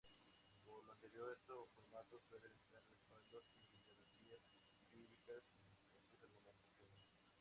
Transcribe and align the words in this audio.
Por 0.65 0.83
lo 0.83 0.93
anterior, 0.93 1.29
este 1.31 1.53
formato 1.75 2.19
suele 2.27 2.49
necesitar 2.49 2.81
respaldos 2.89 3.45
y 3.61 3.79
garantías 3.85 4.41
empíricas 4.81 5.43
en 5.61 6.11
sus 6.11 6.23
argumentaciones. 6.23 7.05